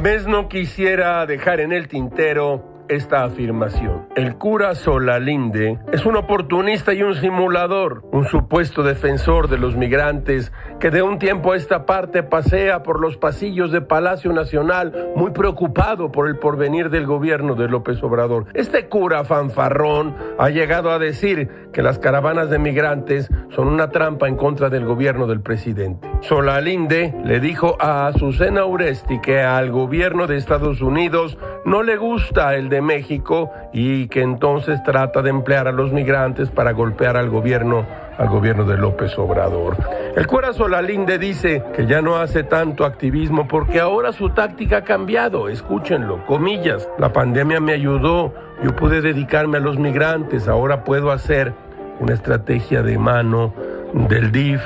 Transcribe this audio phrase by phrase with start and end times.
[0.00, 4.06] vez no quisiera dejar en el tintero esta afirmación.
[4.14, 10.52] El cura Solalinde es un oportunista y un simulador, un supuesto defensor de los migrantes
[10.78, 15.30] que de un tiempo a esta parte pasea por los pasillos de Palacio Nacional muy
[15.30, 18.46] preocupado por el porvenir del gobierno de López Obrador.
[18.54, 24.28] Este cura fanfarrón ha llegado a decir que las caravanas de migrantes son una trampa
[24.28, 26.08] en contra del gobierno del presidente.
[26.20, 32.54] Solalinde le dijo a Azucena Uresti que al gobierno de Estados Unidos no le gusta
[32.54, 37.30] el de México y que entonces trata de emplear a los migrantes para golpear al
[37.30, 37.86] gobierno
[38.22, 39.76] al gobierno de López Obrador.
[40.14, 44.84] El cura Solalinde dice que ya no hace tanto activismo porque ahora su táctica ha
[44.84, 45.48] cambiado.
[45.48, 46.88] Escúchenlo, comillas.
[46.98, 48.32] La pandemia me ayudó,
[48.62, 51.52] yo pude dedicarme a los migrantes, ahora puedo hacer
[51.98, 53.54] una estrategia de mano
[53.92, 54.62] del DIF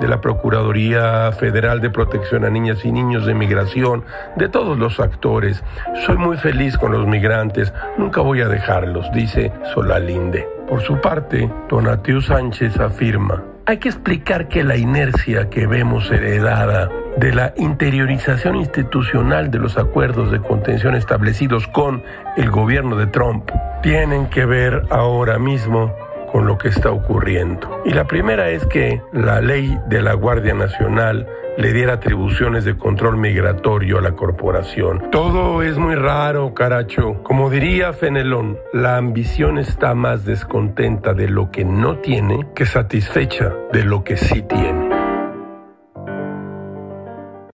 [0.00, 4.04] de la Procuraduría Federal de Protección a Niñas y Niños de Migración,
[4.36, 5.62] de todos los actores.
[6.04, 10.48] Soy muy feliz con los migrantes, nunca voy a dejarlos, dice Solalinde.
[10.68, 16.88] Por su parte, Donatiu Sánchez afirma, hay que explicar que la inercia que vemos heredada
[17.16, 22.04] de la interiorización institucional de los acuerdos de contención establecidos con
[22.36, 23.50] el gobierno de Trump
[23.82, 25.92] tienen que ver ahora mismo
[26.32, 27.82] con lo que está ocurriendo.
[27.84, 31.26] Y la primera es que la ley de la Guardia Nacional
[31.58, 35.10] le diera atribuciones de control migratorio a la corporación.
[35.10, 37.22] Todo es muy raro, caracho.
[37.22, 43.54] Como diría Fenelón, la ambición está más descontenta de lo que no tiene que satisfecha
[43.72, 44.85] de lo que sí tiene.